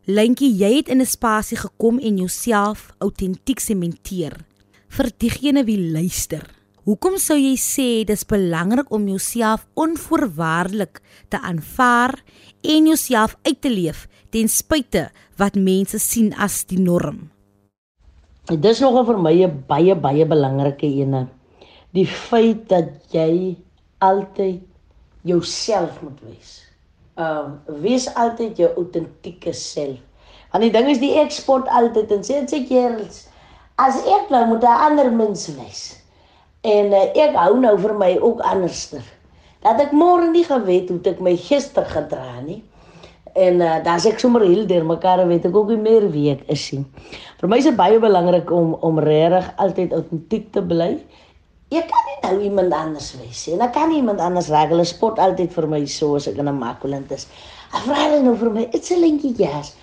Lentjie, 0.06 0.54
jy 0.56 0.76
het 0.76 0.88
in 0.88 1.00
'n 1.00 1.06
spasie 1.06 1.56
gekom 1.56 1.98
en 1.98 2.16
jouself 2.16 2.94
autentiek 2.98 3.58
sementeer 3.58 4.47
vir 4.88 5.10
diegene 5.20 5.64
wie 5.68 5.78
luister. 5.92 6.44
Hoekom 6.88 7.18
sou 7.20 7.36
jy 7.36 7.54
sê 7.60 7.88
dis 8.08 8.24
belangrik 8.24 8.88
om 8.94 9.08
jouself 9.10 9.66
onvoorwaardelik 9.76 11.02
te 11.28 11.36
aanvaar 11.36 12.14
en 12.64 12.86
jouself 12.88 13.36
uit 13.44 13.60
te 13.60 13.72
leef 13.72 14.06
ten 14.32 14.48
spyte 14.48 15.08
wat 15.36 15.58
mense 15.58 16.00
sien 16.00 16.32
as 16.32 16.62
die 16.70 16.80
norm? 16.80 17.28
Dis 18.48 18.80
nogal 18.80 19.04
vir 19.04 19.18
my 19.18 19.34
'n 19.44 19.64
baie 19.68 19.94
baie 19.94 20.24
belangrike 20.24 20.88
ene. 20.88 21.28
Die 21.92 22.06
feit 22.06 22.68
dat 22.68 22.88
jy 23.12 23.56
altyd 24.00 24.64
jouself 25.22 26.00
moet 26.02 26.20
wees 26.24 26.68
um 27.18 27.58
wees 27.82 28.06
altyd 28.14 28.58
jou 28.58 28.70
autentieke 28.76 29.52
self. 29.52 29.98
Want 30.52 30.64
die 30.64 30.72
ding 30.72 30.88
is 30.88 31.00
die 31.02 31.16
ek 31.20 31.34
spot 31.34 31.68
altyd 31.68 32.12
en 32.14 32.22
sê 32.24 32.40
dit 32.40 32.54
sekerls 32.54 33.26
as 33.78 34.00
ek 34.02 34.30
nou 34.34 34.44
moet 34.46 34.64
'n 34.66 34.80
ander 34.86 35.12
mens 35.12 35.46
wees. 35.54 35.82
En 36.66 36.90
uh, 36.92 37.04
ek 37.14 37.36
hou 37.38 37.58
nou 37.60 37.76
vir 37.78 37.94
my 37.94 38.18
ook 38.18 38.40
anderster. 38.40 39.04
Dat 39.62 39.80
ek 39.80 39.92
môre 39.94 40.30
nie 40.30 40.44
geweet 40.44 40.90
hoe 40.90 41.00
ek 41.04 41.20
my 41.22 41.36
gister 41.36 41.86
gedra 41.86 42.40
nie. 42.42 42.62
En 43.38 43.60
uh, 43.62 43.78
dan 43.84 44.00
sê 44.02 44.10
ek 44.10 44.22
sommer 44.22 44.42
heel 44.42 44.66
deur 44.66 44.84
mekaar 44.84 45.22
weet 45.28 45.46
ek 45.46 45.56
ook 45.56 45.70
nie 45.70 45.82
meer 45.82 46.08
wie 46.10 46.30
ek 46.34 46.42
is 46.50 46.72
nie. 46.74 46.84
Vir 47.38 47.48
my 47.48 47.58
is 47.62 47.70
dit 47.70 47.78
baie 47.78 47.98
belangrik 48.02 48.50
om 48.50 48.74
om 48.82 48.98
regtig 48.98 49.46
altyd 49.56 49.94
autentiek 49.94 50.50
te 50.52 50.62
bly. 50.62 50.92
Jy 51.70 51.82
kan 51.86 52.06
nie 52.08 52.18
nou 52.24 52.36
iemand 52.48 52.72
anders 52.72 53.12
wees 53.20 53.46
nie. 53.46 53.58
En 53.58 53.70
kan 53.70 53.92
iemand 53.92 54.20
anders 54.24 54.48
raak. 54.48 54.72
Hulle 54.72 54.86
spot 54.88 55.20
altyd 55.22 55.52
vir 55.54 55.66
my 55.68 55.84
so 55.86 56.16
as 56.16 56.26
ek 56.26 56.38
in 56.38 56.48
'n 56.48 56.58
makulent 56.58 57.12
is. 57.12 57.28
Hy 57.70 57.80
vra 57.84 57.98
hulle 58.08 58.22
nou 58.22 58.34
vir 58.34 58.50
my, 58.50 58.68
"It's 58.72 58.90
a 58.90 58.96
linkie 58.96 59.36
gas. 59.36 59.76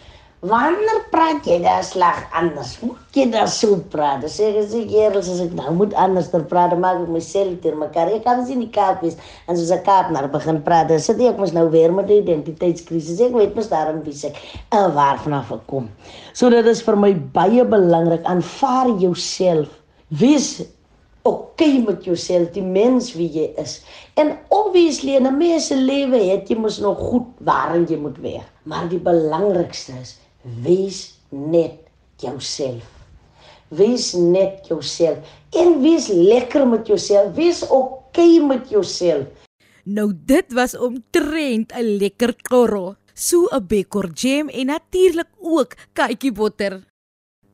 Wanneer 0.43 1.05
praat 1.09 1.45
jy 1.47 1.61
daar 1.63 1.83
slag 1.83 2.17
anders? 2.35 2.75
Moet 2.83 3.15
jy 3.17 3.23
daar 3.31 3.47
so 3.47 3.77
praat?" 3.89 4.21
Dan 4.21 4.29
sê 4.29 4.49
ek, 4.51 4.67
"Sê 4.69 4.83
eerlik 4.83 5.23
as 5.23 5.39
ek 5.39 5.53
nou 5.53 5.73
moet 5.73 5.93
anders 5.93 6.29
ter 6.29 6.43
praat, 6.43 6.77
maak 6.77 7.01
ek 7.01 7.07
myself 7.07 7.61
ter 7.61 7.75
mekaar. 7.75 8.11
Ek 8.13 8.23
kan 8.23 8.45
sien 8.45 8.59
die 8.59 8.69
kaap 8.69 9.03
is 9.03 9.15
en 9.47 9.57
soos 9.57 9.71
'n 9.71 9.83
kaap 9.83 10.11
naar 10.11 10.29
begin 10.29 10.61
praat. 10.61 10.89
Dan 10.89 10.99
sit 10.99 11.19
ek 11.19 11.37
mos 11.37 11.53
nou 11.53 11.69
weer 11.69 11.93
met 11.93 12.07
die 12.07 12.21
identiteitskrisis. 12.21 13.19
Ek 13.21 13.33
weet 13.33 13.55
mos 13.55 13.69
daarom 13.69 14.03
wie 14.03 14.13
sê 14.13 14.35
en 14.71 14.93
waar 14.93 15.17
vanaf 15.17 15.51
ek 15.51 15.67
kom. 15.67 15.89
So 16.33 16.49
dit 16.49 16.65
is 16.65 16.81
vir 16.81 16.95
my 16.95 17.13
baie 17.13 17.63
belangrik 17.63 18.23
aanvaar 18.25 18.99
jouself. 18.99 19.69
Wees 20.09 20.61
okay 21.23 21.79
met 21.79 22.03
jouself, 22.03 22.51
die 22.51 22.61
mens 22.61 23.13
wie 23.15 23.29
jy 23.29 23.53
is. 23.57 23.83
En 24.15 24.37
obviously 24.49 25.15
in 25.15 25.25
'n 25.25 25.37
mens 25.37 25.67
se 25.67 25.75
lewe 25.75 26.17
het 26.17 26.49
jy 26.49 26.57
mos 26.57 26.79
nog 26.79 26.97
goed 26.97 27.27
waarin 27.39 27.85
jy 27.87 27.97
moet 27.97 28.17
wees. 28.17 28.43
Maar 28.63 28.89
die 28.89 28.99
belangrikste 28.99 29.93
is 30.01 30.19
wees 30.45 31.17
net 31.29 31.81
jouself. 32.21 32.85
Wees 33.73 34.13
net 34.13 34.67
jouself 34.69 35.17
en 35.49 35.81
wees 35.81 36.07
lekker 36.07 36.67
met 36.67 36.87
jouself. 36.87 37.33
Wees 37.35 37.63
okay 37.67 38.37
met 38.39 38.69
jouself. 38.69 39.25
Nou 39.83 40.13
dit 40.13 40.53
was 40.53 40.77
omtrent 40.77 41.71
'n 41.73 41.97
lekker 41.97 42.35
korrel. 42.41 42.95
So 43.13 43.47
'n 43.51 43.67
bekor 43.67 44.09
jam 44.13 44.49
en 44.49 44.65
natuurlik 44.65 45.29
ook 45.39 45.75
katjiebotter. 45.93 46.83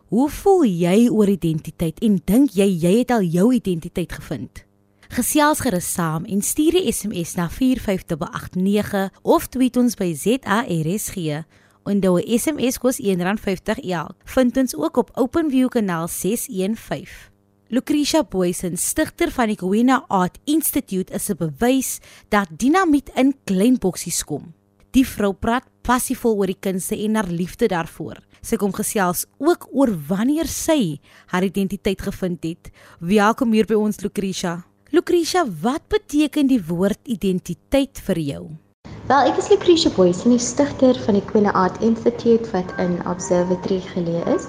Hoe 0.07 0.29
voel 0.29 0.63
jy 0.63 1.09
oor 1.09 1.27
identiteit 1.27 1.99
en 1.99 2.21
dink 2.25 2.49
jy 2.49 2.67
jy 2.67 2.97
het 2.97 3.11
al 3.11 3.21
jou 3.21 3.53
identiteit 3.53 4.11
gevind? 4.11 4.65
Gesels 5.11 5.59
gerus 5.59 5.93
saam 5.93 6.25
en 6.25 6.41
stuur 6.41 6.75
'n 6.75 6.91
SMS 6.91 7.35
na 7.35 7.49
45889 7.49 9.11
of 9.21 9.47
tweet 9.47 9.77
ons 9.77 9.95
by 9.95 10.13
ZARSG. 10.13 11.43
Onthou 11.83 12.19
'n 12.19 12.37
SMS 12.39 12.77
kos 12.77 12.99
R1.50 13.01 13.79
elk. 13.89 14.15
Vind 14.23 14.57
ons 14.57 14.75
ook 14.75 14.97
op 14.97 15.11
OpenView 15.13 15.67
kanaal 15.67 16.07
615. 16.07 17.29
Lucretia 17.67 18.23
Boysen, 18.23 18.77
stigter 18.77 19.31
van 19.31 19.47
die 19.47 19.55
Kowena 19.55 20.05
Art 20.07 20.39
Institute, 20.43 21.13
is 21.13 21.29
'n 21.29 21.37
bewys 21.37 21.99
dat 22.29 22.47
dinamiet 22.57 23.09
in 23.15 23.35
klein 23.43 23.77
boksies 23.77 24.23
kom. 24.23 24.53
Die 24.91 25.07
vrou 25.07 25.33
praat 25.33 25.63
passievol 25.81 26.35
oor 26.35 26.45
die 26.45 26.59
kunste 26.59 26.97
en 26.97 27.15
haar 27.15 27.27
liefde 27.27 27.67
daarvoor. 27.67 28.19
Sy 28.41 28.55
kom 28.55 28.73
gesels 28.73 29.25
ook 29.37 29.67
oor 29.71 29.93
wanneer 30.07 30.47
sy 30.47 30.99
haar 31.25 31.43
identiteit 31.43 32.01
gevind 32.01 32.43
het. 32.43 32.71
Welkom 32.99 33.51
hier 33.51 33.65
by 33.65 33.73
ons 33.73 34.01
Lucretia. 34.01 34.65
Lucretia, 34.91 35.45
wat 35.61 35.87
beteken 35.87 36.47
die 36.47 36.61
woord 36.67 36.99
identiteit 37.07 37.99
vir 37.99 38.19
jou? 38.19 38.70
Wel, 39.11 39.27
ek 39.27 39.41
is 39.41 39.49
Lucretia 39.51 39.89
Boyce, 39.91 40.23
die 40.23 40.39
stigter 40.39 40.95
van 41.03 41.17
die 41.17 41.23
Queen 41.27 41.49
Art 41.51 41.81
Institute 41.83 42.47
wat 42.53 42.69
in 42.79 42.93
Observatory 43.11 43.81
geleë 43.83 44.21
is. 44.31 44.45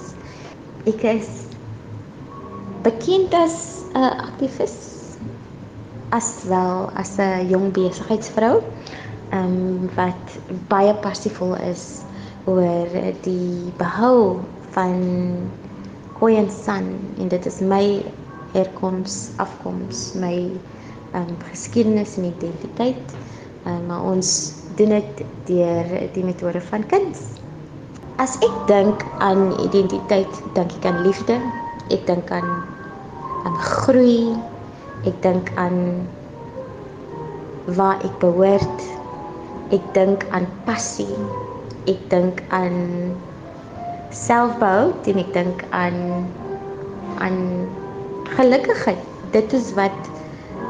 Ek 0.86 1.02
is 1.02 1.30
bekend 2.86 3.34
as 3.34 3.56
'n 3.90 4.12
aktivis 4.22 4.76
as 6.14 6.28
wel 6.46 6.86
as 6.94 7.10
'n 7.18 7.50
jong 7.50 7.72
besigheidsvrou, 7.74 8.62
ehm 9.32 9.50
um, 9.50 9.90
wat 9.98 10.38
baie 10.70 10.94
passievol 10.94 11.58
is 11.66 12.06
oor 12.46 12.86
die 13.26 13.74
behou 13.82 14.38
van 14.78 15.02
Koyan 16.20 16.50
San 16.50 16.86
en 17.18 17.34
dit 17.34 17.50
is 17.50 17.58
my 17.58 18.04
herkoms, 18.54 19.34
afkoms, 19.42 20.14
my 20.14 20.54
um, 21.18 21.34
geskiedenis 21.50 22.14
en 22.16 22.30
identiteit. 22.30 23.18
Um, 23.62 23.86
maar 23.86 24.02
ons 24.02 24.52
doen 24.74 24.88
dit 24.88 25.22
deur 25.46 25.90
die 26.14 26.24
metode 26.26 26.60
van 26.70 26.86
kuns. 26.90 27.20
As 28.22 28.34
ek 28.42 28.56
dink 28.66 29.04
aan 29.22 29.52
identiteit, 29.62 30.40
dink 30.56 30.74
ek 30.80 30.88
aan 30.90 30.98
liefde, 31.06 31.38
ek 31.94 32.02
dink 32.10 32.30
aan 32.34 32.48
aan 33.46 33.58
groei, 33.58 34.34
ek 35.06 35.14
dink 35.22 35.50
aan 35.58 35.78
waar 37.78 38.02
ek 38.02 38.18
behoort. 38.22 38.86
Ek 39.72 39.84
dink 39.96 40.26
aan 40.36 40.46
passie, 40.66 41.08
ek 41.88 42.02
dink 42.12 42.42
aan 42.52 42.76
selfbehou 44.12 44.92
en 45.08 45.22
ek 45.22 45.30
dink 45.32 45.64
aan 45.70 46.26
aan 47.24 47.38
gelukigheid. 48.36 49.00
Dit 49.32 49.54
is 49.56 49.72
wat 49.78 49.96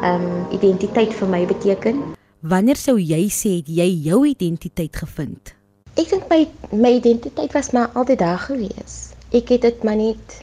ehm 0.03 0.23
um, 0.23 0.43
identiteit 0.55 1.15
vir 1.15 1.29
my 1.31 1.47
beteken. 1.47 2.03
Wanneer 2.43 2.75
sou 2.75 2.97
jy 2.99 3.29
sê 3.31 3.51
het 3.61 3.69
jy 3.71 3.85
jou 4.03 4.25
identiteit 4.27 4.97
gevind? 4.99 5.53
Ek 5.95 6.09
dink 6.11 6.25
my 6.27 6.41
my 6.75 6.91
identiteit 6.97 7.55
was 7.55 7.71
maar 7.71 7.95
altyd 7.95 8.19
daar 8.19 8.41
gewees. 8.43 8.97
Ek 9.31 9.53
het 9.55 9.63
dit 9.63 9.85
maar 9.87 9.95
net 10.01 10.41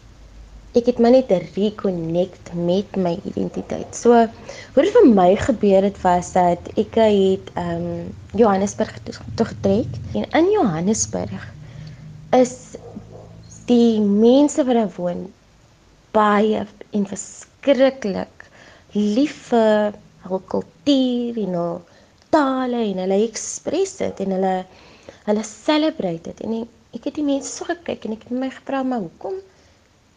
ek 0.79 0.87
het 0.87 1.01
maar 1.03 1.11
net 1.11 1.33
reconnect 1.57 2.53
met 2.55 2.95
my 2.95 3.17
identiteit. 3.27 3.91
So 3.91 4.15
hoe 4.15 4.85
dit 4.85 4.95
vir 4.95 5.11
my 5.11 5.27
gebeur 5.43 5.89
het 5.89 5.99
was 6.05 6.31
dat 6.37 6.71
ek 6.79 6.95
het 7.03 7.51
ehm 7.59 7.83
um, 7.83 8.07
Johannesburg 8.31 8.95
toe 9.03 9.51
getrek 9.51 9.99
en 10.15 10.23
in 10.39 10.51
Johannesburg 10.55 11.51
is 12.31 12.77
die 13.67 13.99
mense 13.99 14.63
wat 14.63 14.79
daar 14.79 14.93
woon 14.95 15.27
baie 16.15 16.63
en 16.95 17.09
verskriklik 17.11 18.47
lief 18.95 19.49
vir 19.51 19.99
hul 20.27 20.41
kultuur 20.53 21.39
en 21.45 21.55
hul 21.61 21.79
tale 22.33 22.83
en 22.91 23.03
hulle 23.03 23.21
express 23.27 23.99
dit 24.03 24.25
en 24.25 24.35
hulle 24.37 24.55
hulle 25.29 25.45
celebrate 25.45 26.31
dit 26.31 26.43
en 26.47 26.57
ek, 26.63 27.05
het 27.05 27.15
die 27.15 27.25
mense 27.25 27.51
so 27.53 27.69
gekyk 27.69 28.05
en 28.05 28.17
ek 28.17 28.27
het 28.27 28.35
my 28.43 28.51
gevra 28.53 28.83
maar 28.83 29.05
hoekom 29.05 29.39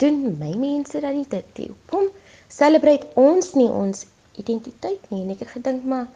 doen 0.02 0.38
my 0.38 0.52
mense 0.58 1.00
dan 1.00 1.14
nie 1.16 1.28
dit 1.30 1.58
nie. 1.60 1.70
Kom, 1.90 2.08
celebrate 2.50 3.08
ons 3.20 3.52
nie 3.54 3.68
ons 3.70 4.06
identiteit 4.40 5.10
nie. 5.10 5.22
En 5.24 5.34
ek 5.34 5.44
het 5.44 5.56
gedink 5.56 5.84
maar 5.86 6.08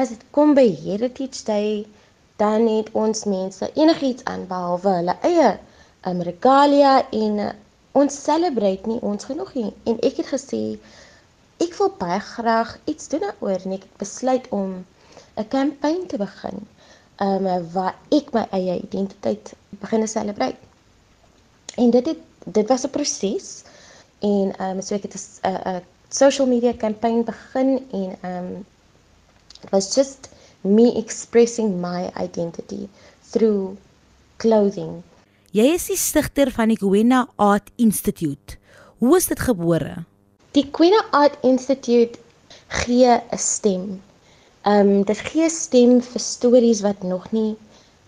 as 0.00 0.12
dit 0.12 0.22
kom 0.36 0.54
by 0.54 0.66
Heritage 0.82 1.42
Day, 1.48 1.70
dan 2.42 2.66
het 2.68 2.90
ons 2.92 3.24
mense 3.24 3.70
enigiets 3.80 4.24
aan 4.28 4.44
behalwe 4.50 4.92
hulle 4.98 5.16
eie 5.24 5.52
um, 6.10 6.20
regalia 6.28 6.98
en 7.16 7.38
uh, 7.46 7.52
ons 7.96 8.18
celebrate 8.28 8.90
nie 8.90 9.00
ons 9.00 9.24
genoeg 9.24 9.54
nie. 9.56 9.70
En 9.88 9.96
ek 10.04 10.20
het 10.20 10.28
gesê 10.34 10.60
ek 11.64 11.74
wil 11.78 11.92
baie 11.98 12.20
graag 12.20 12.78
iets 12.84 13.08
doen 13.08 13.24
daaroor 13.24 13.64
en 13.64 13.72
ek 13.72 13.84
het 13.88 13.96
besluit 14.02 14.48
om 14.50 14.84
'n 15.36 15.48
kampanje 15.48 16.06
te 16.06 16.18
begin 16.18 16.66
ehm 17.16 17.46
um, 17.46 17.70
waar 17.72 17.94
ek 18.12 18.32
my 18.32 18.46
eie 18.50 18.80
identiteit 18.82 19.52
begin 19.80 20.08
celebrate. 20.08 20.56
En 21.76 21.90
dit 21.90 22.06
het 22.06 22.18
dit 22.44 22.68
was 22.68 22.84
'n 22.84 22.90
proses 22.90 23.64
en 24.18 24.52
ehm 24.58 24.76
um, 24.76 24.82
so 24.82 24.94
ek 24.94 25.02
het 25.02 25.16
'n 25.42 25.82
social 26.08 26.46
media 26.46 26.72
campaign 26.72 27.24
begin 27.24 27.86
en 27.92 28.16
ehm 28.20 28.44
um, 28.44 28.66
it 29.62 29.70
was 29.70 29.94
just 29.94 30.28
me 30.60 30.92
expressing 30.96 31.80
my 31.80 32.10
identity 32.22 32.88
through 33.30 33.76
clothing. 34.36 35.02
Jy 35.50 35.72
is 35.72 35.86
die 35.86 35.96
stigter 35.96 36.50
van 36.50 36.68
die 36.68 36.76
Kwena 36.76 37.28
Art 37.36 37.70
Institute. 37.76 38.58
Hoe 38.98 39.16
is 39.16 39.26
dit 39.26 39.40
gebore? 39.40 40.04
Die 40.56 40.70
Kwena 40.72 41.02
Art 41.12 41.36
Institute 41.42 42.18
gee 42.68 43.12
'n 43.14 43.38
stem. 43.38 44.02
Ehm 44.64 44.88
um, 44.88 45.02
dit 45.04 45.18
gee 45.18 45.48
stem 45.50 46.00
vir 46.00 46.22
stories 46.26 46.80
wat 46.80 47.02
nog 47.02 47.26
nie 47.30 47.56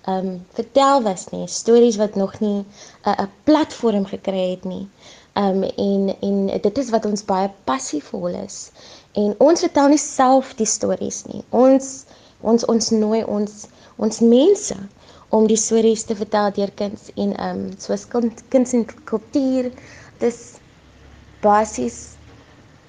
ehm 0.04 0.28
um, 0.28 0.46
vertel 0.58 1.02
was 1.02 1.26
nie, 1.32 1.46
stories 1.46 1.98
wat 2.00 2.14
nog 2.14 2.40
nie 2.40 2.60
'n 2.60 2.66
uh, 3.04 3.20
'n 3.24 3.28
platform 3.44 4.06
gekry 4.06 4.50
het 4.50 4.64
nie. 4.64 4.88
Ehm 5.32 5.62
um, 5.62 5.62
en 5.62 6.16
en 6.20 6.60
dit 6.62 6.78
is 6.78 6.90
wat 6.90 7.04
ons 7.04 7.24
baie 7.24 7.52
passievol 7.64 8.26
is. 8.26 8.70
En 9.12 9.34
ons 9.38 9.60
vertel 9.60 9.88
nie 9.88 10.02
self 10.06 10.54
die 10.54 10.72
stories 10.76 11.24
nie. 11.24 11.44
Ons 11.50 12.04
ons 12.40 12.64
ons 12.64 12.90
nooi 12.90 13.24
ons 13.24 13.66
ons 13.96 14.20
mense 14.20 14.76
om 15.28 15.46
die 15.46 15.64
stories 15.66 16.04
te 16.04 16.16
vertel 16.16 16.52
deur 16.52 16.72
kuns 16.74 17.10
en 17.14 17.36
ehm 17.36 17.58
um, 17.58 17.72
soos 17.78 18.08
kuns 18.48 18.72
en 18.72 18.86
kultuur. 19.04 19.72
Dis 20.18 20.54
basies 21.40 22.16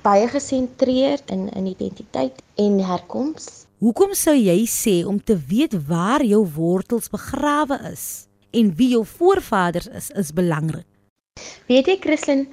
baie 0.06 0.28
gesentreerd 0.28 1.32
in 1.32 1.50
in 1.56 1.66
identiteit 1.66 2.42
en 2.56 2.80
herkoms. 2.84 3.48
Hoekom 3.80 4.14
sou 4.14 4.36
jy 4.36 4.66
sê 4.68 4.96
om 5.08 5.20
te 5.24 5.38
weet 5.48 5.76
waar 5.88 6.24
jou 6.26 6.42
wortels 6.56 7.10
begrawe 7.10 7.78
is 7.92 8.06
en 8.52 8.72
wie 8.76 8.90
jou 8.96 9.06
voorvaders 9.06 9.88
is 9.88 10.10
is 10.20 10.34
belangrik? 10.36 10.88
Weet 11.70 11.88
jy 11.88 11.98
Christlyn, 12.04 12.48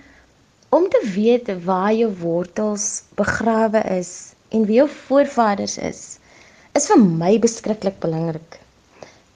om 0.68 0.88
te 0.92 1.00
weet 1.14 1.50
waar 1.64 1.94
jou 1.94 2.10
wortels 2.20 3.02
begrawe 3.18 3.82
is 3.96 4.12
en 4.54 4.66
wie 4.68 4.78
jou 4.80 4.88
voorvaders 5.08 5.78
is, 5.78 6.00
is 6.78 6.86
vir 6.90 7.00
my 7.02 7.32
beskruklik 7.42 7.98
belangrik. 8.04 8.60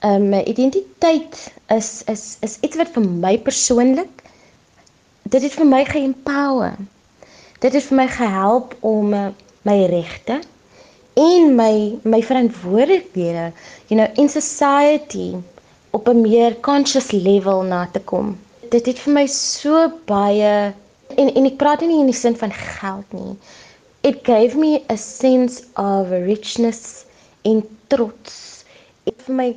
Um 0.05 0.33
identiteit 0.33 1.37
is 1.75 2.01
is 2.11 2.37
is 2.41 2.57
iets 2.65 2.79
wat 2.79 2.93
vir 2.95 3.05
my 3.05 3.35
persoonlik 3.37 4.23
dit 5.31 5.43
het 5.43 5.53
vir 5.59 5.67
my 5.67 5.83
geempower. 5.85 6.75
Dit 7.61 7.75
het 7.77 7.85
vir 7.85 7.97
my 7.99 8.07
gehelp 8.09 8.71
om 8.81 9.13
uh, 9.13 9.27
my 9.69 9.77
regte 9.91 10.39
en 11.21 11.51
my 11.55 11.73
my 12.03 12.21
verantwoordelikhede, 12.25 13.51
you 13.91 13.97
know, 13.99 14.07
in 14.17 14.29
society 14.29 15.35
op 15.91 16.07
'n 16.07 16.21
meer 16.21 16.55
conscious 16.59 17.11
level 17.11 17.61
na 17.61 17.87
te 17.91 17.99
kom. 17.99 18.39
Dit 18.69 18.85
het 18.85 18.99
vir 18.99 19.13
my 19.13 19.25
so 19.27 19.91
baie 20.05 20.73
en 21.17 21.33
en 21.35 21.45
ek 21.45 21.57
praat 21.61 21.81
nie 21.85 21.99
in 21.99 22.09
die 22.09 22.17
sin 22.17 22.37
van 22.37 22.51
geld 22.51 23.13
nie. 23.13 23.35
It 24.01 24.23
gave 24.23 24.57
me 24.57 24.81
a 24.89 24.97
sense 24.97 25.63
of 25.75 26.09
richness 26.09 27.05
en 27.41 27.61
trots. 27.87 28.63
Dit 29.03 29.21
vir 29.27 29.35
my 29.35 29.49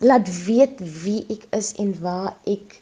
laat 0.00 0.28
weet 0.46 0.80
wie 1.04 1.26
ek 1.28 1.44
is 1.58 1.74
en 1.76 1.92
waar 2.00 2.32
ek 2.46 2.80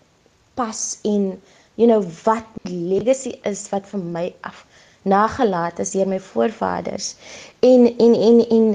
pas 0.55 0.99
en 1.03 1.33
you 1.75 1.87
know 1.87 2.03
wat 2.25 2.45
legacy 2.63 3.39
is 3.43 3.69
wat 3.69 3.87
vir 3.87 4.01
my 4.01 4.27
af 4.41 4.67
nagelaat 5.03 5.79
is 5.79 5.91
deur 5.91 6.09
my 6.09 6.21
voorvaders. 6.21 7.15
En 7.61 7.87
en 7.97 8.15
en 8.15 8.49
en 8.49 8.67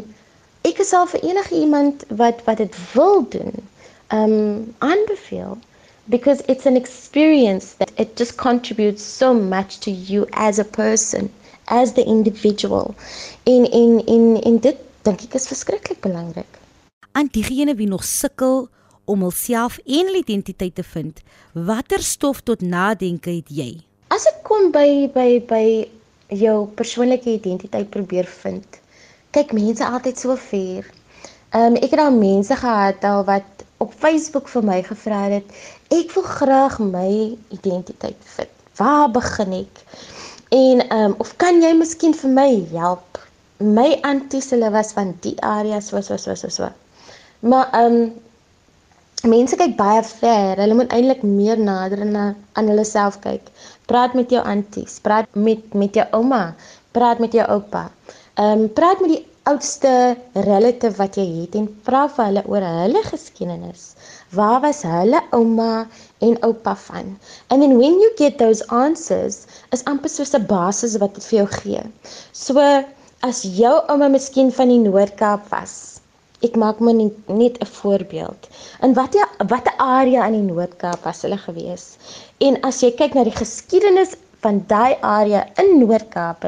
ek 0.61 0.79
is 0.81 0.93
al 0.93 1.07
vir 1.07 1.23
enige 1.23 1.55
iemand 1.55 2.05
wat 2.09 2.43
wat 2.45 2.57
dit 2.57 2.75
wil 2.93 3.25
doen, 3.29 3.53
um 4.13 4.75
aanbeveel 4.77 5.57
because 6.05 6.43
it's 6.47 6.65
an 6.65 6.75
experience 6.75 7.77
that 7.77 7.91
it 7.95 8.15
just 8.15 8.35
contributes 8.35 9.03
so 9.17 9.33
much 9.33 9.79
to 9.79 9.91
you 9.91 10.27
as 10.31 10.59
a 10.59 10.63
person, 10.63 11.31
as 11.65 11.93
the 11.93 12.03
individual. 12.03 12.95
En 13.43 13.71
en 13.71 14.05
en 14.05 14.41
en 14.41 14.59
dit 14.59 14.77
dink 15.01 15.21
ek 15.21 15.33
is 15.33 15.47
verskriklik 15.47 16.01
belangrik. 16.01 16.59
Aan 17.11 17.29
diegene 17.31 17.75
wie 17.75 17.87
nog 17.87 18.03
sukkel 18.03 18.67
om 19.05 19.21
hulself 19.21 19.77
en 19.85 20.09
hulle 20.09 20.21
identiteit 20.23 20.75
te 20.75 20.83
vind, 20.83 21.21
watter 21.53 22.01
stof 22.03 22.41
tot 22.41 22.61
nadenke 22.61 23.29
het 23.37 23.49
jy? 23.49 23.71
As 24.13 24.25
ek 24.29 24.41
kom 24.47 24.71
by 24.73 25.07
by 25.13 25.29
by 25.49 25.65
jou 26.29 26.65
persoonlike 26.75 27.29
identiteit 27.29 27.89
probeer 27.89 28.25
vind. 28.41 28.79
Kyk, 29.31 29.53
mense 29.53 29.85
altyd 29.85 30.19
so 30.19 30.35
ver. 30.35 30.85
Ehm 31.53 31.75
um, 31.75 31.77
ek 31.79 31.93
het 31.93 32.01
al 32.01 32.11
mense 32.11 32.55
gehad 32.55 33.03
al 33.03 33.23
wat 33.27 33.65
op 33.77 33.93
Facebook 33.93 34.47
vir 34.49 34.63
my 34.63 34.81
gevra 34.83 35.21
het, 35.29 35.47
ek 35.93 36.11
wil 36.15 36.23
graag 36.23 36.79
my 36.79 37.35
identiteit 37.51 38.17
vind. 38.35 38.51
Waar 38.79 39.11
begin 39.11 39.53
ek? 39.61 39.83
En 40.49 40.81
ehm 40.87 41.11
um, 41.11 41.15
of 41.19 41.35
kan 41.37 41.61
jy 41.61 41.73
miskien 41.77 42.13
vir 42.13 42.31
my 42.31 42.49
help? 42.73 43.19
My 43.59 43.99
anties 44.03 44.49
hulle 44.51 44.71
was 44.71 44.93
van 44.93 45.15
die 45.21 45.35
area 45.41 45.79
so 45.81 46.01
so 46.01 46.17
so 46.17 46.35
so 46.35 46.49
so. 46.49 46.69
Maar 47.39 47.69
ehm 47.71 48.01
um, 48.01 48.13
mense 49.29 49.57
kyk 49.59 49.75
baie 49.77 50.01
ver. 50.07 50.59
Hulle 50.61 50.77
moet 50.77 50.91
eintlik 50.95 51.23
meer 51.25 51.59
nader 51.59 52.05
na 52.05 52.25
aan 52.53 52.71
hulle 52.71 52.85
self 52.87 53.19
kyk. 53.23 53.51
Praat 53.89 54.13
met 54.17 54.31
jou 54.33 54.41
anties, 54.45 54.99
praat 55.05 55.29
met 55.47 55.73
met 55.73 55.95
jou 55.97 56.05
ouma, 56.17 56.55
praat 56.97 57.21
met 57.23 57.33
jou 57.37 57.45
oupa. 57.57 57.87
Ehm 58.35 58.65
um, 58.65 58.67
praat 58.79 59.01
met 59.03 59.15
die 59.15 59.23
oudste 59.45 60.17
relative 60.47 60.97
wat 60.97 61.17
jy 61.19 61.25
het 61.41 61.55
en 61.59 61.67
vra 61.85 62.05
vir 62.15 62.25
hulle 62.29 62.43
oor 62.49 62.63
hulle 62.65 63.01
geskiedenis. 63.05 63.83
Waar 64.33 64.61
was 64.63 64.81
hulle 64.87 65.21
ouma 65.37 65.85
en 66.25 66.37
oupa 66.47 66.73
van? 66.87 67.13
And 67.49 67.61
then 67.61 67.77
when 67.77 67.99
you 68.01 68.11
get 68.17 68.39
those 68.39 68.65
answers, 68.73 69.45
is 69.71 69.85
amper 69.85 70.09
soos 70.09 70.33
'n 70.33 70.47
basis 70.49 70.97
wat 70.97 71.13
dit 71.13 71.27
vir 71.29 71.37
jou 71.39 71.49
gee. 71.59 71.83
So 72.31 72.59
as 73.21 73.43
jou 73.59 73.75
ouma 73.89 74.07
miskien 74.07 74.51
van 74.51 74.73
die 74.73 74.81
Noord-Kaap 74.81 75.49
was, 75.49 75.94
Ek 76.43 76.55
maak 76.55 76.79
my 76.79 76.91
net 76.91 77.57
'n 77.61 77.65
voorbeeld. 77.79 78.47
In 78.81 78.93
watter 78.93 79.27
watter 79.47 79.73
area 79.77 80.25
in 80.27 80.33
die 80.33 80.53
Noord-Kaap 80.53 81.03
was 81.03 81.21
hulle 81.21 81.37
gewees? 81.37 81.97
En 82.37 82.61
as 82.61 82.81
jy 82.83 82.91
kyk 82.91 83.13
na 83.15 83.23
die 83.23 83.37
geskiedenis 83.39 84.15
van 84.43 84.63
daai 84.67 84.97
area 85.01 85.47
in 85.63 85.79
Noord-Kaap, 85.79 86.43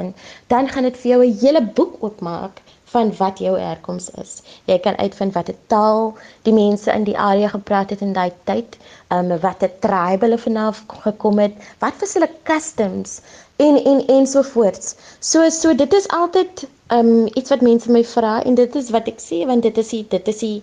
dan 0.47 0.69
gaan 0.69 0.83
dit 0.83 0.97
vir 0.97 1.11
jou 1.11 1.21
'n 1.25 1.37
hele 1.41 1.61
boek 1.61 2.03
oopmaak 2.03 2.61
van 2.93 3.15
wat 3.17 3.39
jou 3.39 3.59
herkoms 3.59 4.09
is. 4.21 4.41
Jy 4.65 4.77
kan 4.79 4.97
uitvind 4.97 5.33
watter 5.33 5.55
taal 5.67 6.13
die 6.47 6.53
mense 6.53 6.91
in 6.91 7.03
die 7.03 7.17
area 7.17 7.47
gepraat 7.47 7.89
het 7.89 8.01
in 8.01 8.13
daai 8.13 8.31
tyd, 8.49 8.77
um, 9.11 9.33
watter 9.43 9.71
tribe 9.83 10.25
hulle 10.25 10.37
vanaf 10.37 10.83
gekom 11.03 11.39
het, 11.39 11.55
wat 11.79 11.99
was 11.99 12.13
hulle 12.13 12.29
customs 12.43 13.19
en 13.57 13.79
en 13.83 14.05
ensovoorts. 14.19 14.95
So 15.19 15.49
so 15.49 15.75
dit 15.75 15.93
is 15.93 16.07
altyd 16.07 16.67
um 16.89 17.27
iets 17.35 17.49
wat 17.49 17.61
mense 17.61 17.91
my 17.91 18.03
vra 18.03 18.37
en 18.43 18.55
dit 18.55 18.75
is 18.75 18.91
wat 18.95 19.07
ek 19.11 19.19
sê 19.23 19.43
want 19.49 19.65
dit 19.65 19.77
is 19.77 19.89
die, 19.93 20.03
dit 20.09 20.27
is 20.31 20.43
die 20.43 20.57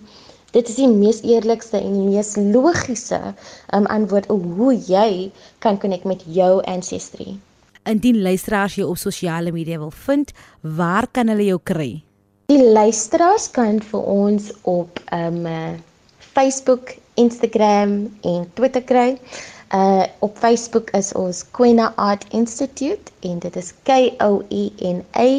dit 0.55 0.69
is 0.71 0.77
die 0.79 0.87
mees 0.87 1.19
eerlikste 1.27 1.77
en 1.81 1.97
die 1.99 2.07
mees 2.15 2.35
logiese 2.39 3.19
um 3.75 3.85
antwoord 3.91 4.29
hoe 4.31 4.73
jy 4.87 5.31
kan 5.59 5.77
connect 5.77 6.07
met 6.07 6.23
jou 6.25 6.61
ancestry. 6.71 7.35
Indien 7.85 8.21
luisteraars 8.21 8.77
jou 8.79 8.87
op 8.89 8.97
sosiale 8.97 9.51
media 9.51 9.77
wil 9.77 9.91
vind, 9.91 10.31
waar 10.61 11.07
kan 11.11 11.29
hulle 11.29 11.45
jou 11.45 11.59
kry? 11.61 11.89
Die 12.49 12.61
luisteraars 12.61 13.49
kan 13.51 13.81
vir 13.83 14.07
ons 14.09 14.49
op 14.63 15.01
um 15.13 15.43
Facebook, 16.35 16.95
Instagram 17.15 17.99
en 18.23 18.47
Twitter 18.53 18.81
kry. 18.81 19.19
Uh 19.73 20.05
op 20.25 20.37
Facebook 20.37 20.89
is 20.97 21.11
ons 21.13 21.43
Quena 21.51 21.91
Art 21.97 22.25
Institute 22.31 23.11
en 23.27 23.39
dit 23.43 23.55
is 23.55 23.73
K 23.83 24.15
O 24.23 24.41
E 24.49 24.69
N 24.81 25.03
A 25.19 25.29